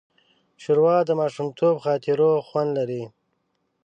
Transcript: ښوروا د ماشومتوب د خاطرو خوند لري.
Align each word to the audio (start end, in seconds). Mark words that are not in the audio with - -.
ښوروا 0.61 0.97
د 1.07 1.11
ماشومتوب 1.21 1.75
د 1.79 1.83
خاطرو 1.85 2.31
خوند 2.47 2.69
لري. 2.77 3.03